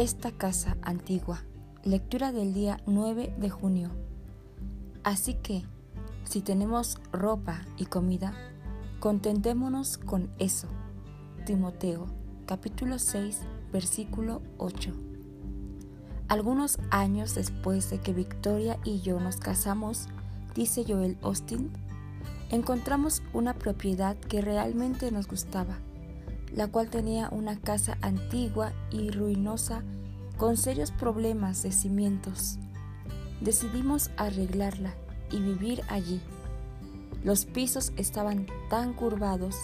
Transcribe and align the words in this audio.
esta 0.00 0.32
casa 0.32 0.78
antigua. 0.80 1.42
Lectura 1.84 2.32
del 2.32 2.54
día 2.54 2.80
9 2.86 3.34
de 3.36 3.50
junio. 3.50 3.90
Así 5.04 5.34
que, 5.34 5.62
si 6.24 6.40
tenemos 6.40 6.98
ropa 7.12 7.60
y 7.76 7.84
comida, 7.84 8.32
contentémonos 8.98 9.98
con 9.98 10.30
eso. 10.38 10.68
Timoteo, 11.44 12.06
capítulo 12.46 12.98
6, 12.98 13.40
versículo 13.72 14.40
8. 14.56 14.90
Algunos 16.28 16.78
años 16.90 17.34
después 17.34 17.90
de 17.90 17.98
que 17.98 18.14
Victoria 18.14 18.78
y 18.84 19.00
yo 19.02 19.20
nos 19.20 19.36
casamos, 19.36 20.06
dice 20.54 20.82
Joel 20.88 21.18
Austin, 21.20 21.70
encontramos 22.50 23.22
una 23.34 23.52
propiedad 23.52 24.16
que 24.16 24.40
realmente 24.40 25.10
nos 25.12 25.28
gustaba 25.28 25.76
la 26.54 26.68
cual 26.68 26.90
tenía 26.90 27.28
una 27.30 27.58
casa 27.58 27.96
antigua 28.00 28.72
y 28.90 29.10
ruinosa 29.10 29.82
con 30.36 30.56
serios 30.56 30.90
problemas 30.90 31.62
de 31.62 31.72
cimientos. 31.72 32.58
Decidimos 33.40 34.10
arreglarla 34.16 34.94
y 35.30 35.40
vivir 35.40 35.82
allí. 35.88 36.20
Los 37.22 37.44
pisos 37.44 37.92
estaban 37.96 38.46
tan 38.68 38.94
curvados 38.94 39.56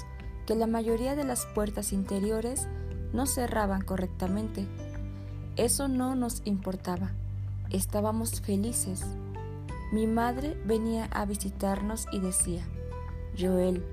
que 0.46 0.54
la 0.54 0.66
mayoría 0.66 1.16
de 1.16 1.24
las 1.24 1.46
puertas 1.46 1.92
interiores 1.92 2.68
no 3.12 3.27
cerraban 3.27 3.82
correctamente. 3.82 4.66
Eso 5.56 5.88
no 5.88 6.14
nos 6.14 6.42
importaba. 6.44 7.12
Estábamos 7.70 8.41
felices. 8.41 9.05
Mi 9.92 10.06
madre 10.06 10.60
venía 10.66 11.06
a 11.06 11.24
visitarnos 11.24 12.06
y 12.12 12.20
decía, 12.20 12.66
Joel, 13.38 13.84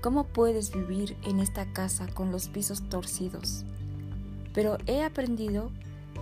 ¿Cómo 0.00 0.24
puedes 0.24 0.70
vivir 0.70 1.16
en 1.24 1.40
esta 1.40 1.72
casa 1.72 2.06
con 2.06 2.30
los 2.30 2.48
pisos 2.48 2.88
torcidos? 2.88 3.64
Pero 4.54 4.78
he 4.86 5.02
aprendido 5.02 5.72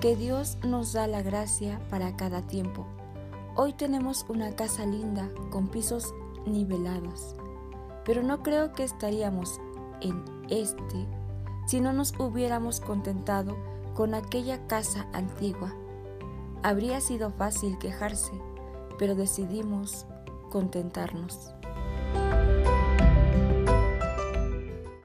que 0.01 0.17
Dios 0.17 0.57
nos 0.65 0.95
da 0.95 1.07
la 1.07 1.21
gracia 1.21 1.79
para 1.91 2.17
cada 2.17 2.41
tiempo. 2.41 2.87
Hoy 3.55 3.75
tenemos 3.75 4.25
una 4.31 4.57
casa 4.57 4.87
linda 4.87 5.29
con 5.51 5.69
pisos 5.69 6.15
nivelados, 6.47 7.37
pero 8.07 8.23
no 8.23 8.43
creo 8.43 8.73
que 8.73 8.83
estaríamos 8.83 9.61
en 10.01 10.25
este 10.49 11.07
si 11.67 11.81
no 11.81 11.93
nos 11.93 12.19
hubiéramos 12.19 12.81
contentado 12.81 13.59
con 13.95 14.15
aquella 14.15 14.67
casa 14.67 15.07
antigua. 15.13 15.75
Habría 16.63 17.03
sido 17.03 17.31
fácil 17.31 17.77
quejarse, 17.77 18.33
pero 18.99 19.15
decidimos 19.15 20.07
contentarnos. 20.51 21.51